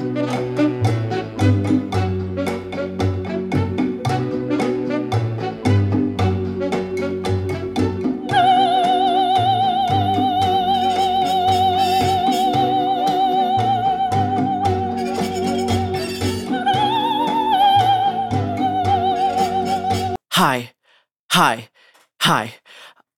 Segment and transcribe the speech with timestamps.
[0.00, 0.06] Hi,
[21.32, 21.68] hi,
[22.22, 22.54] hi.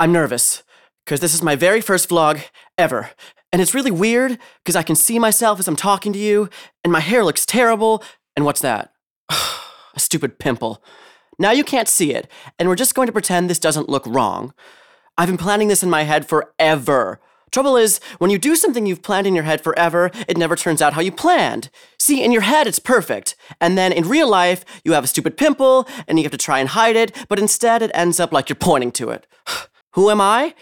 [0.00, 0.64] I'm nervous
[1.04, 2.42] because this is my very first vlog
[2.76, 3.10] ever.
[3.52, 6.48] And it's really weird because I can see myself as I'm talking to you,
[6.82, 8.02] and my hair looks terrible.
[8.34, 8.92] And what's that?
[9.30, 10.82] A stupid pimple.
[11.38, 14.54] Now you can't see it, and we're just going to pretend this doesn't look wrong.
[15.18, 17.20] I've been planning this in my head forever.
[17.50, 20.80] Trouble is, when you do something you've planned in your head forever, it never turns
[20.80, 21.68] out how you planned.
[21.98, 23.36] See, in your head, it's perfect.
[23.60, 26.60] And then in real life, you have a stupid pimple, and you have to try
[26.60, 29.26] and hide it, but instead it ends up like you're pointing to it.
[29.92, 30.54] Who am I?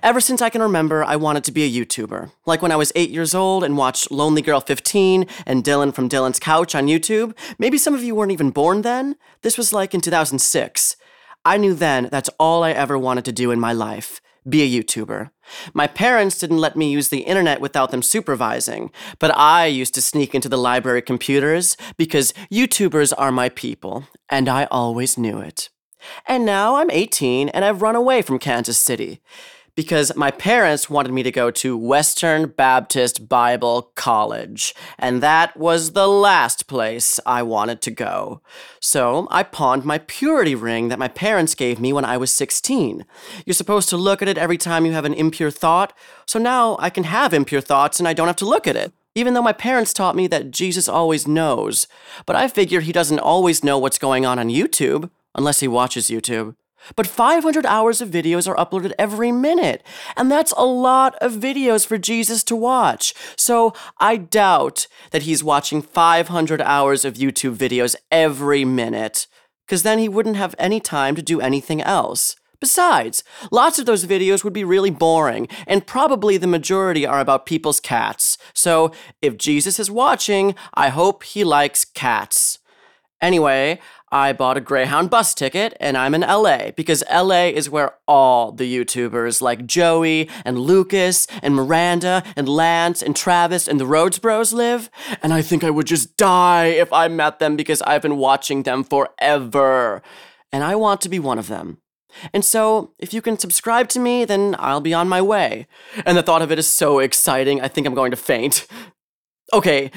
[0.00, 2.30] Ever since I can remember, I wanted to be a YouTuber.
[2.46, 6.08] Like when I was 8 years old and watched Lonely Girl 15 and Dylan from
[6.08, 7.36] Dylan's Couch on YouTube.
[7.58, 9.16] Maybe some of you weren't even born then.
[9.42, 10.96] This was like in 2006.
[11.44, 14.82] I knew then that's all I ever wanted to do in my life be a
[14.82, 15.30] YouTuber.
[15.72, 20.02] My parents didn't let me use the internet without them supervising, but I used to
[20.02, 25.68] sneak into the library computers because YouTubers are my people, and I always knew it.
[26.26, 29.20] And now I'm 18 and I've run away from Kansas City
[29.74, 35.92] because my parents wanted me to go to Western Baptist Bible College, and that was
[35.92, 38.42] the last place I wanted to go.
[38.80, 43.06] So I pawned my purity ring that my parents gave me when I was 16.
[43.46, 46.76] You're supposed to look at it every time you have an impure thought, so now
[46.78, 48.92] I can have impure thoughts and I don't have to look at it.
[49.14, 51.86] Even though my parents taught me that Jesus always knows,
[52.24, 56.08] but I figure he doesn't always know what's going on on YouTube, unless he watches
[56.08, 56.56] YouTube.
[56.96, 59.82] But 500 hours of videos are uploaded every minute,
[60.16, 63.14] and that's a lot of videos for Jesus to watch.
[63.36, 69.26] So I doubt that he's watching 500 hours of YouTube videos every minute,
[69.66, 72.36] because then he wouldn't have any time to do anything else.
[72.60, 77.44] Besides, lots of those videos would be really boring, and probably the majority are about
[77.44, 78.38] people's cats.
[78.54, 82.60] So if Jesus is watching, I hope he likes cats.
[83.20, 83.80] Anyway,
[84.12, 88.52] I bought a Greyhound bus ticket and I'm in LA because LA is where all
[88.52, 94.18] the YouTubers like Joey and Lucas and Miranda and Lance and Travis and the Rhodes
[94.18, 94.90] Bros live.
[95.22, 98.64] And I think I would just die if I met them because I've been watching
[98.64, 100.02] them forever.
[100.52, 101.78] And I want to be one of them.
[102.34, 105.66] And so, if you can subscribe to me, then I'll be on my way.
[106.04, 108.66] And the thought of it is so exciting, I think I'm going to faint.
[109.54, 109.90] Okay,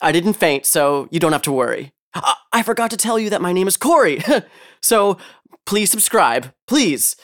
[0.00, 1.92] I didn't faint, so you don't have to worry.
[2.14, 4.22] Uh, I forgot to tell you that my name is Corey.
[4.80, 5.18] so
[5.66, 6.52] please subscribe.
[6.66, 7.16] Please.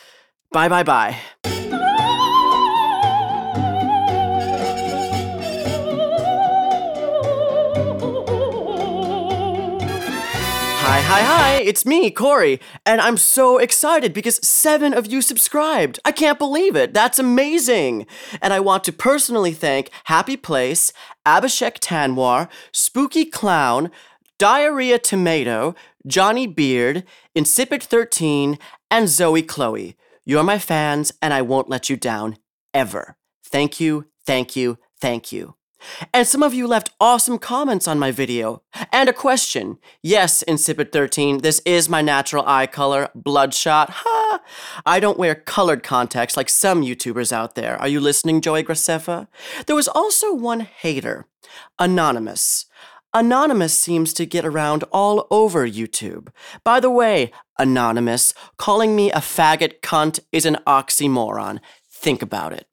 [0.53, 1.19] Bye bye bye.
[10.83, 16.01] Hi, hi, hi, it's me, Corey, and I'm so excited because seven of you subscribed.
[16.05, 16.93] I can't believe it.
[16.93, 18.09] That's amazing.
[18.43, 20.93] And I want to personally thank Happy Place,
[21.25, 23.93] Abhishek Tanwar, Spooky Clown,
[24.41, 25.75] Diarrhea Tomato,
[26.07, 28.59] Johnny Beard, Insipid 13,
[28.91, 29.97] and Zoe Chloe.
[30.25, 32.39] You're my fans, and I won't let you down
[32.73, 33.19] ever.
[33.45, 35.57] Thank you, thank you, thank you.
[36.15, 38.63] And some of you left awesome comments on my video.
[38.91, 39.77] And a question.
[40.03, 43.91] Yes, Insipid 13, this is my natural eye color, bloodshot.
[43.91, 44.41] Ha!
[44.87, 47.77] I don't wear colored contacts like some YouTubers out there.
[47.77, 49.27] Are you listening, Joey Graceffa?
[49.67, 51.27] There was also one hater,
[51.79, 52.65] Anonymous.
[53.13, 56.29] Anonymous seems to get around all over YouTube.
[56.63, 61.59] By the way, Anonymous, calling me a faggot cunt is an oxymoron.
[61.91, 62.69] Think about it.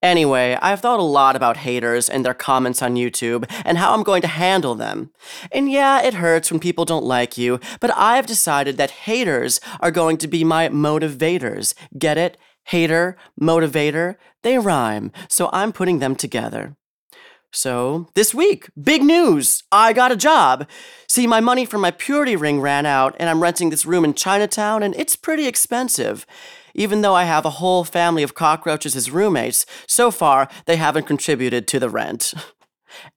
[0.00, 4.04] Anyway, I've thought a lot about haters and their comments on YouTube and how I'm
[4.04, 5.10] going to handle them.
[5.50, 9.90] And yeah, it hurts when people don't like you, but I've decided that haters are
[9.90, 11.74] going to be my motivators.
[11.98, 12.36] Get it?
[12.66, 16.76] Hater, motivator, they rhyme, so I'm putting them together.
[17.56, 19.62] So, this week, big news!
[19.72, 20.68] I got a job!
[21.08, 24.12] See, my money for my purity ring ran out, and I'm renting this room in
[24.12, 26.26] Chinatown, and it's pretty expensive.
[26.74, 31.06] Even though I have a whole family of cockroaches as roommates, so far they haven't
[31.06, 32.34] contributed to the rent.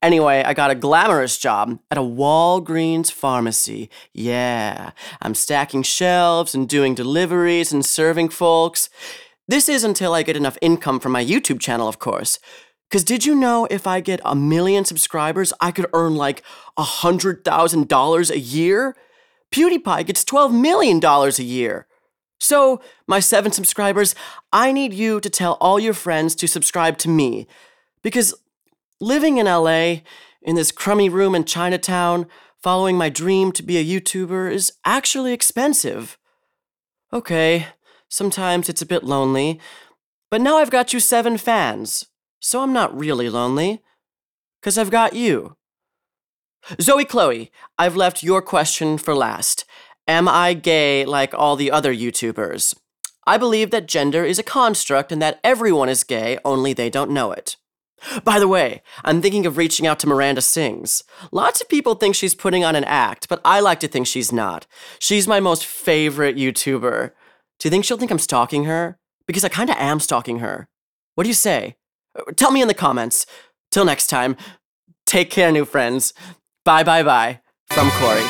[0.04, 3.90] Anyway, I got a glamorous job at a Walgreens pharmacy.
[4.14, 4.92] Yeah,
[5.22, 8.90] I'm stacking shelves and doing deliveries and serving folks.
[9.48, 12.40] This is until I get enough income from my YouTube channel, of course.
[12.90, 16.42] Because did you know if I get a million subscribers, I could earn like
[16.76, 18.96] a $100,000 a year?
[19.52, 21.86] PewDiePie gets $12 million a year.
[22.40, 24.16] So, my seven subscribers,
[24.54, 27.48] I need you to tell all your friends to subscribe to me.
[28.02, 28.34] Because
[29.02, 29.98] living in LA
[30.42, 32.28] in this crummy room in Chinatown,
[32.62, 36.18] following my dream to be a YouTuber is actually expensive.
[37.12, 37.68] Okay,
[38.08, 39.60] sometimes it's a bit lonely,
[40.30, 42.06] but now I've got you seven fans,
[42.40, 43.82] so I'm not really lonely.
[44.60, 45.56] Because I've got you.
[46.82, 49.66] Zoe Chloe, I've left your question for last.
[50.08, 52.76] Am I gay like all the other YouTubers?
[53.26, 57.12] I believe that gender is a construct and that everyone is gay, only they don't
[57.12, 57.58] know it.
[58.24, 61.04] By the way, I'm thinking of reaching out to Miranda Sings.
[61.32, 64.32] Lots of people think she's putting on an act, but I like to think she's
[64.32, 64.66] not.
[65.00, 67.12] She's my most favorite YouTuber.
[67.60, 68.98] Do you think she'll think I'm stalking her?
[69.28, 70.70] Because I kinda am stalking her.
[71.16, 71.76] What do you say?
[72.36, 73.25] Tell me in the comments.
[73.71, 74.36] Till next time,
[75.06, 76.13] take care, new friends.
[76.66, 77.39] Bye, bye, bye.
[77.71, 78.24] From Corey.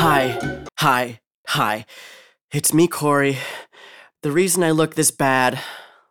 [0.00, 0.38] Hi,
[0.78, 1.84] hi, hi.
[2.52, 3.38] It's me, Corey.
[4.22, 5.58] The reason I look this bad,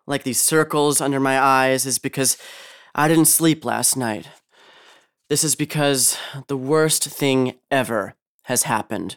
[0.06, 2.38] like these circles under my eyes, is because
[2.94, 4.28] I didn't sleep last night.
[5.30, 6.18] This is because
[6.48, 9.16] the worst thing ever has happened.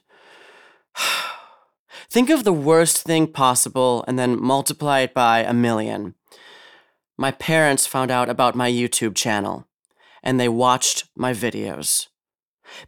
[2.10, 6.14] Think of the worst thing possible and then multiply it by a million.
[7.18, 9.66] My parents found out about my YouTube channel,
[10.22, 12.06] and they watched my videos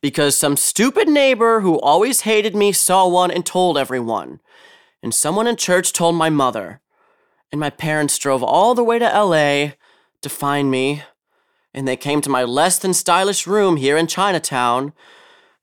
[0.01, 4.41] because some stupid neighbor who always hated me saw one and told everyone.
[5.03, 6.81] And someone in church told my mother.
[7.51, 9.73] And my parents drove all the way to LA
[10.23, 11.03] to find me.
[11.75, 14.93] And they came to my less than stylish room here in Chinatown.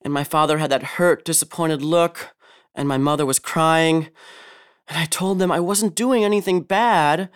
[0.01, 2.35] And my father had that hurt, disappointed look.
[2.75, 4.09] And my mother was crying.
[4.87, 7.29] And I told them I wasn't doing anything bad.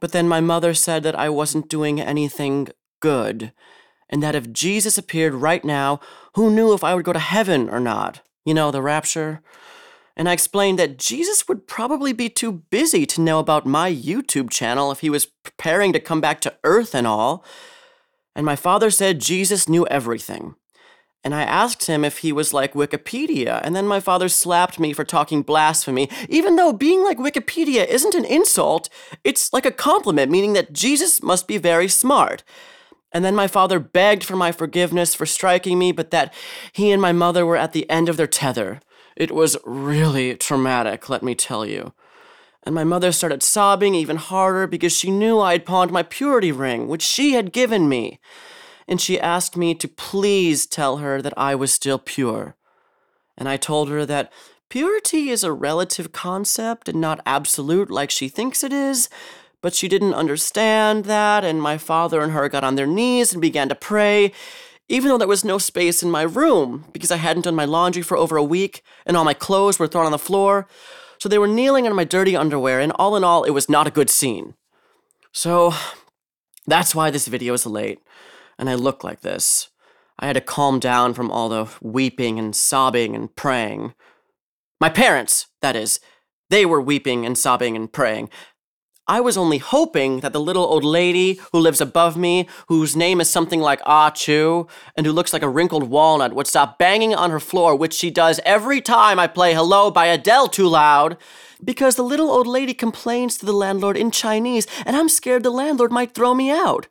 [0.00, 2.68] But then my mother said that I wasn't doing anything
[3.00, 3.52] good
[4.14, 6.00] and that if Jesus appeared right now,
[6.34, 8.20] who knew if I would go to heaven or not?
[8.44, 9.40] You know, the rapture.
[10.16, 14.50] And I explained that Jesus would probably be too busy to know about my YouTube
[14.50, 17.44] channel if he was preparing to come back to earth and all.
[18.36, 20.54] And my father said Jesus knew everything.
[21.24, 24.92] And I asked him if he was like Wikipedia, and then my father slapped me
[24.92, 28.90] for talking blasphemy, even though being like Wikipedia isn't an insult,
[29.24, 32.44] it's like a compliment, meaning that Jesus must be very smart.
[33.14, 36.34] And then my father begged for my forgiveness for striking me, but that
[36.72, 38.80] he and my mother were at the end of their tether.
[39.16, 41.92] It was really traumatic, let me tell you.
[42.64, 46.50] And my mother started sobbing even harder because she knew I had pawned my purity
[46.50, 48.18] ring, which she had given me.
[48.88, 52.56] And she asked me to please tell her that I was still pure.
[53.38, 54.32] And I told her that
[54.68, 59.08] purity is a relative concept and not absolute like she thinks it is,
[59.64, 63.40] but she didn't understand that, and my father and her got on their knees and
[63.40, 64.30] began to pray,
[64.90, 68.02] even though there was no space in my room because I hadn't done my laundry
[68.02, 70.68] for over a week and all my clothes were thrown on the floor.
[71.18, 73.86] So they were kneeling in my dirty underwear, and all in all, it was not
[73.86, 74.52] a good scene.
[75.32, 75.72] So
[76.66, 78.00] that's why this video is late,
[78.58, 79.70] and I look like this.
[80.18, 83.94] I had to calm down from all the weeping and sobbing and praying.
[84.78, 86.00] My parents, that is,
[86.50, 88.28] they were weeping and sobbing and praying.
[89.06, 93.20] I was only hoping that the little old lady who lives above me, whose name
[93.20, 97.14] is something like Ah Chu, and who looks like a wrinkled walnut, would stop banging
[97.14, 101.18] on her floor, which she does every time I play Hello by Adele too loud.
[101.62, 105.50] Because the little old lady complains to the landlord in Chinese, and I'm scared the
[105.50, 106.88] landlord might throw me out.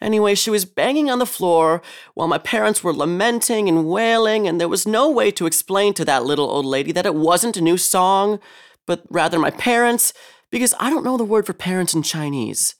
[0.00, 1.82] Anyway, she was banging on the floor
[2.14, 6.06] while my parents were lamenting and wailing, and there was no way to explain to
[6.06, 8.40] that little old lady that it wasn't a new song,
[8.86, 10.14] but rather my parents
[10.54, 12.76] because I don't know the word for parents in Chinese.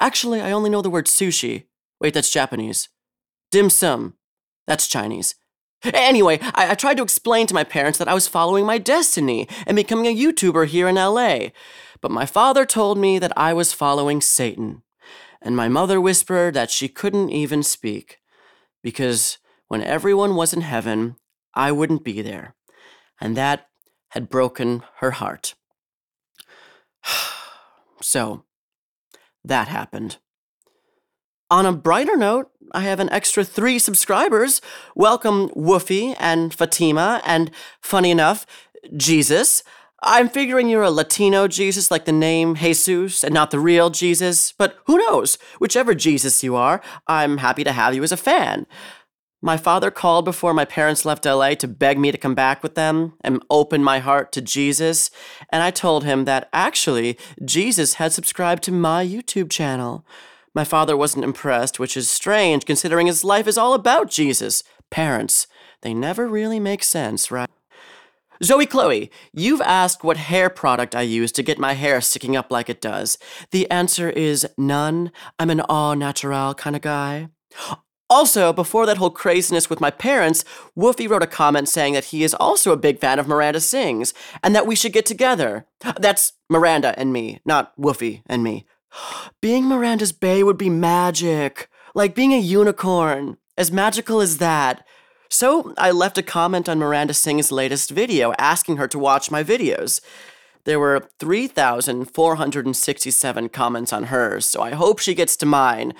[0.00, 1.64] Actually, I only know the word sushi.
[2.00, 2.88] Wait, that's Japanese.
[3.50, 4.14] Dim sum.
[4.66, 5.34] That's Chinese.
[5.84, 9.46] Anyway, I, I, tried to explain to my parents that I was following my destiny
[9.66, 11.48] and becoming a YouTuber here in LA.
[12.00, 14.82] But my father told me that I was following Satan.
[15.42, 18.20] And my mother whispered that she couldn't even speak.
[18.82, 21.16] Because when everyone was in heaven,
[21.52, 22.54] I wouldn't be there.
[23.20, 23.66] And that
[24.12, 25.54] had broken her heart.
[28.00, 28.44] so,
[29.44, 30.18] that happened.
[31.50, 34.60] On a brighter note, I have an extra three subscribers.
[34.94, 37.50] Welcome, Woofy and Fatima, and
[37.80, 38.44] funny enough,
[38.94, 39.62] Jesus.
[40.02, 44.52] I'm figuring you're a Latino Jesus like the name Jesus and not the real Jesus,
[44.52, 45.38] but who knows?
[45.58, 48.66] Whichever Jesus you are, I'm happy to have you as a fan.
[49.40, 52.74] My father called before my parents left LA to beg me to come back with
[52.74, 55.12] them and open my heart to Jesus,
[55.50, 60.04] and I told him that actually Jesus had subscribed to my YouTube channel.
[60.54, 64.64] My father wasn't impressed, which is strange considering his life is all about Jesus.
[64.90, 65.46] Parents,
[65.82, 67.48] they never really make sense, right?
[68.42, 72.50] Zoe Chloe, you've asked what hair product I use to get my hair sticking up
[72.50, 73.18] like it does.
[73.52, 75.12] The answer is none.
[75.38, 77.28] I'm an all natural kind of guy.
[78.10, 80.44] Also, before that whole craziness with my parents,
[80.76, 84.14] Woofy wrote a comment saying that he is also a big fan of Miranda Sings
[84.42, 85.66] and that we should get together.
[85.98, 88.64] That's Miranda and me, not Woofy and me.
[89.42, 94.86] Being Miranda's bae would be magic, like being a unicorn, as magical as that.
[95.28, 99.44] So I left a comment on Miranda Sings' latest video asking her to watch my
[99.44, 100.00] videos.
[100.64, 105.92] There were 3,467 comments on hers, so I hope she gets to mine.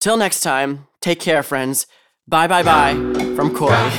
[0.00, 1.86] Till next time, take care, friends.
[2.26, 2.94] Bye bye bye
[3.36, 3.90] from Corey.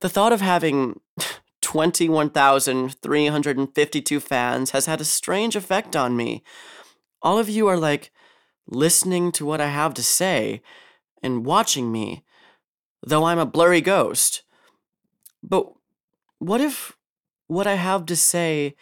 [0.00, 0.98] the thought of having
[1.62, 6.42] 21,352 fans has had a strange effect on me.
[7.22, 8.10] All of you are like
[8.66, 10.62] listening to what I have to say
[11.22, 12.24] and watching me,
[13.02, 14.42] though I'm a blurry ghost.
[15.42, 15.72] But
[16.38, 16.96] what if
[17.46, 18.74] what I have to say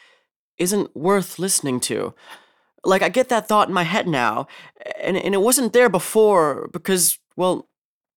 [0.58, 2.14] isn't worth listening to?
[2.84, 4.46] Like, I get that thought in my head now,
[5.00, 7.68] and, and it wasn't there before because, well,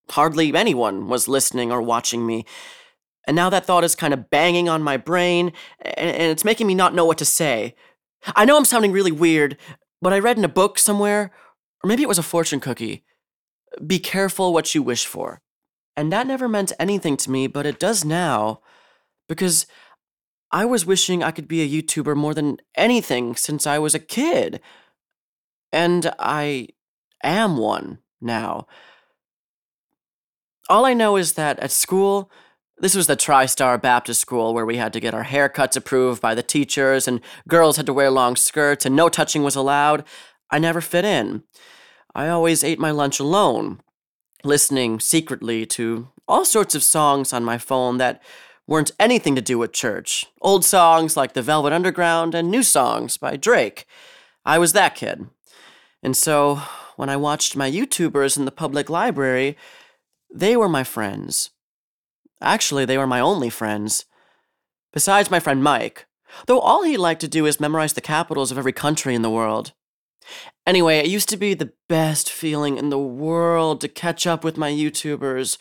[0.09, 2.45] hardly anyone was listening or watching me.
[3.27, 5.51] And now that thought is kind of banging on my brain,
[5.81, 7.75] and, and it's making me not know what to say.
[8.35, 9.57] I know I'm sounding really weird,
[10.01, 11.31] but I read in a book somewhere,
[11.83, 13.03] or maybe it was a fortune cookie
[13.85, 15.41] be careful what you wish for.
[15.95, 18.61] And that never meant anything to me, but it does now,
[19.29, 19.67] because
[20.51, 23.99] I was wishing I could be a YouTuber more than anything since I was a
[23.99, 24.59] kid.
[25.71, 26.69] And I
[27.23, 28.67] am one now.
[30.69, 32.31] All I know is that at school,
[32.77, 36.33] this was the TriStar Baptist School where we had to get our haircuts approved by
[36.35, 40.03] the teachers, and girls had to wear long skirts, and no touching was allowed.
[40.49, 41.43] I never fit in.
[42.15, 43.81] I always ate my lunch alone,
[44.43, 48.21] listening secretly to all sorts of songs on my phone that
[48.67, 50.25] weren't anything to do with church.
[50.41, 53.85] Old songs like The Velvet Underground and new songs by Drake.
[54.45, 55.27] I was that kid.
[56.01, 56.61] And so,
[56.97, 59.57] when I watched my YouTubers in the public library,
[60.33, 61.49] they were my friends.
[62.41, 64.05] Actually, they were my only friends.
[64.91, 66.05] Besides my friend Mike,
[66.45, 69.29] though all he liked to do is memorize the capitals of every country in the
[69.29, 69.73] world.
[70.65, 74.57] Anyway, it used to be the best feeling in the world to catch up with
[74.57, 75.57] my YouTubers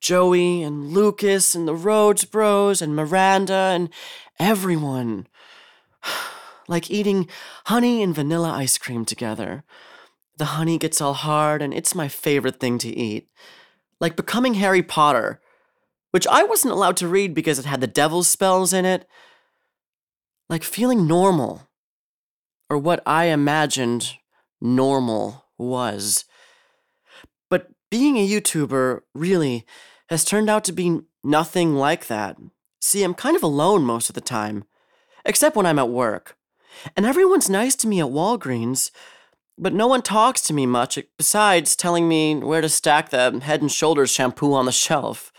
[0.00, 3.90] Joey and Lucas and the Rhodes Bros and Miranda and
[4.38, 5.26] everyone.
[6.68, 7.28] like eating
[7.66, 9.64] honey and vanilla ice cream together.
[10.36, 13.28] The honey gets all hard, and it's my favorite thing to eat.
[14.00, 15.40] Like becoming Harry Potter,
[16.12, 19.08] which I wasn't allowed to read because it had the devil's spells in it.
[20.48, 21.67] Like feeling normal,
[22.70, 24.14] or what I imagined
[24.60, 26.24] normal was.
[27.48, 29.64] But being a YouTuber really
[30.08, 32.36] has turned out to be nothing like that.
[32.80, 34.64] See, I'm kind of alone most of the time,
[35.24, 36.36] except when I'm at work.
[36.96, 38.90] And everyone's nice to me at Walgreens,
[39.60, 43.60] But no one talks to me much besides telling me where to stack the Head
[43.60, 45.32] and Shoulders shampoo on the shelf.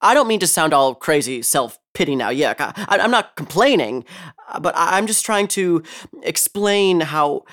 [0.00, 2.28] I don't mean to sound all crazy self pity now.
[2.28, 4.04] Yeah, I, am not complaining,
[4.48, 5.82] uh, but I'm just trying to
[6.22, 7.44] explain how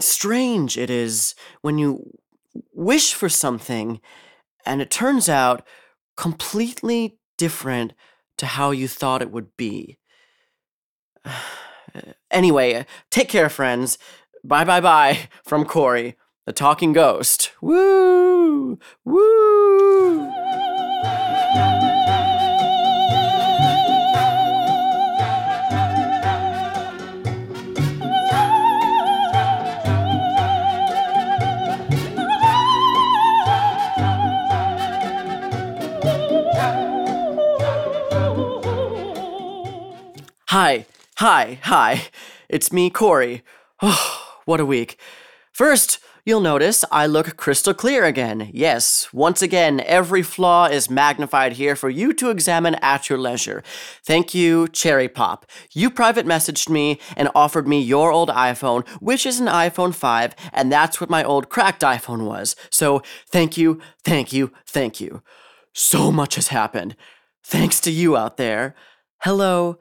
[0.00, 2.18] strange it is when you
[2.72, 4.00] wish for something
[4.66, 5.66] and it turns out
[6.16, 7.92] completely different
[8.38, 9.98] to how you thought it would be.
[12.30, 13.98] anyway, take care, friends.
[14.42, 17.52] Bye bye bye from Corey, the talking ghost.
[17.62, 18.78] Woo!
[19.04, 20.23] Woo!
[40.54, 42.04] Hi, hi, hi.
[42.48, 43.42] It's me, Corey.
[43.82, 44.96] Oh, what a week.
[45.50, 48.50] First, you'll notice I look crystal clear again.
[48.52, 53.64] Yes, once again, every flaw is magnified here for you to examine at your leisure.
[54.04, 55.44] Thank you, Cherry Pop.
[55.72, 60.36] You private messaged me and offered me your old iPhone, which is an iPhone 5,
[60.52, 62.54] and that's what my old cracked iPhone was.
[62.70, 65.20] So, thank you, thank you, thank you.
[65.72, 66.94] So much has happened.
[67.42, 68.76] Thanks to you out there.
[69.22, 69.78] Hello,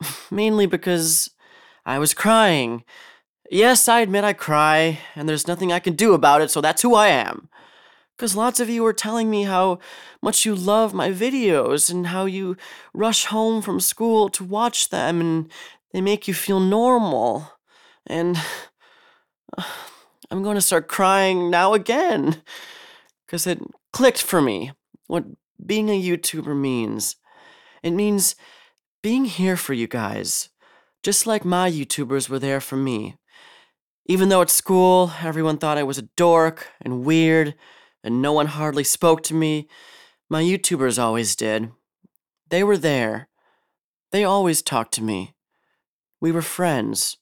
[0.30, 1.28] Mainly because
[1.84, 2.82] I was crying.
[3.50, 6.80] Yes, I admit I cry, and there's nothing I can do about it, so that's
[6.80, 7.50] who I am.
[8.16, 9.80] Because lots of you were telling me how
[10.22, 12.56] much you love my videos and how you
[12.94, 15.52] rush home from school to watch them and
[15.92, 17.52] they make you feel normal.
[18.06, 18.38] And
[20.30, 22.42] I'm going to start crying now again.
[23.26, 23.60] Because it
[23.92, 24.72] clicked for me
[25.06, 25.24] what
[25.64, 27.16] being a YouTuber means.
[27.82, 28.36] It means
[29.02, 30.48] being here for you guys,
[31.02, 33.16] just like my YouTubers were there for me.
[34.06, 37.54] Even though at school everyone thought I was a dork and weird,
[38.02, 39.68] and no one hardly spoke to me,
[40.28, 41.70] my YouTubers always did.
[42.50, 43.28] They were there.
[44.12, 45.34] They always talked to me.
[46.20, 47.16] We were friends.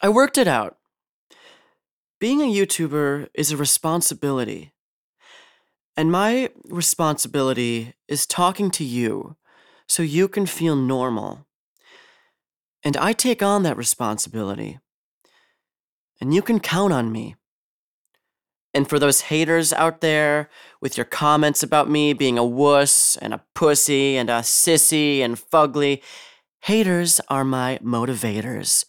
[0.00, 0.77] I worked it out.
[2.20, 4.72] Being a YouTuber is a responsibility.
[5.96, 9.36] And my responsibility is talking to you
[9.86, 11.46] so you can feel normal.
[12.82, 14.80] And I take on that responsibility.
[16.20, 17.36] And you can count on me.
[18.74, 20.50] And for those haters out there
[20.80, 25.36] with your comments about me being a wuss and a pussy and a sissy and
[25.36, 26.02] fugly,
[26.62, 28.84] haters are my motivators.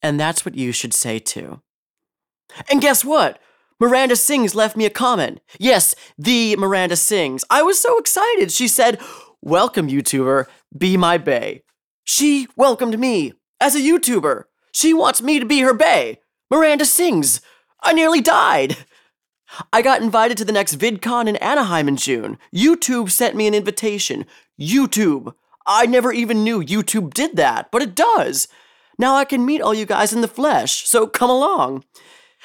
[0.00, 1.60] And that's what you should say too.
[2.70, 3.40] And guess what?
[3.80, 5.40] Miranda Sings left me a comment.
[5.58, 7.44] Yes, the Miranda Sings.
[7.48, 8.50] I was so excited.
[8.50, 9.00] She said,
[9.40, 10.46] Welcome, YouTuber.
[10.76, 11.62] Be my bae.
[12.04, 14.44] She welcomed me as a YouTuber.
[14.72, 16.18] She wants me to be her bae.
[16.50, 17.40] Miranda Sings.
[17.80, 18.76] I nearly died.
[19.72, 22.38] I got invited to the next VidCon in Anaheim in June.
[22.54, 24.26] YouTube sent me an invitation.
[24.60, 25.34] YouTube.
[25.66, 28.48] I never even knew YouTube did that, but it does.
[28.98, 31.84] Now I can meet all you guys in the flesh, so come along.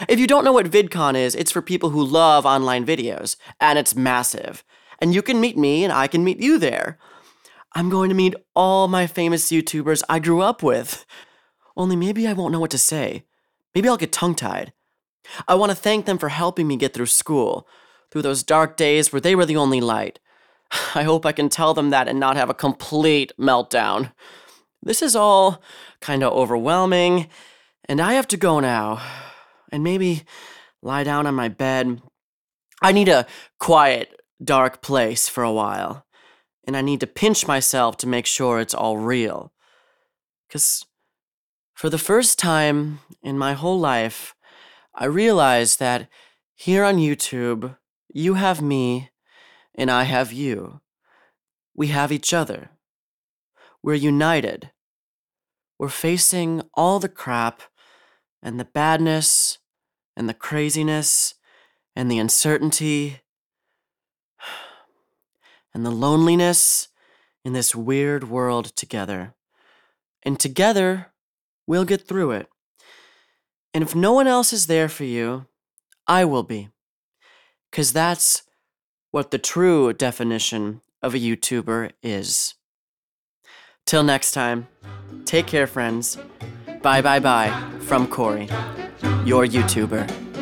[0.10, 3.78] If you don't know what VidCon is, it's for people who love online videos, and
[3.78, 4.64] it's massive.
[5.00, 6.98] And you can meet me, and I can meet you there.
[7.74, 11.06] I'm going to meet all my famous YouTubers I grew up with.
[11.76, 13.24] Only maybe I won't know what to say.
[13.74, 14.74] Maybe I'll get tongue tied.
[15.48, 17.68] I want to thank them for helping me get through school,
[18.12, 20.20] through those dark days where they were the only light.
[20.96, 24.12] I hope I can tell them that and not have a complete meltdown.
[24.82, 25.62] This is all
[26.02, 27.30] kind of overwhelming,
[27.86, 29.02] and I have to go now.
[29.74, 30.22] And maybe
[30.84, 32.00] lie down on my bed.
[32.82, 33.26] I need a
[33.60, 36.06] quiet, dark place for a while.
[36.66, 39.52] And I need to pinch myself to make sure it's all real.
[40.48, 40.86] Because
[41.74, 44.36] for the first time in my whole life,
[44.94, 46.08] I realized that
[46.54, 47.76] here on YouTube,
[48.14, 49.10] you have me
[49.74, 50.82] and I have you.
[51.74, 52.70] We have each other.
[53.82, 54.70] We're united.
[55.80, 57.64] We're facing all the crap
[58.44, 59.58] and the badness
[60.16, 61.36] and the craziness
[61.96, 63.22] and the uncertainty
[65.74, 66.90] and the loneliness
[67.44, 69.34] in this weird world together.
[70.24, 71.12] And together,
[71.68, 72.48] we'll get through it.
[73.74, 75.48] And if no one else is there for you,
[76.08, 76.70] I will be.
[77.72, 78.44] Because that's
[79.12, 82.56] what the true definition of a YouTuber is.
[83.86, 84.68] Till next time,
[85.26, 86.18] take care, friends.
[86.82, 88.48] Bye bye bye from Corey,
[89.26, 90.33] your YouTuber.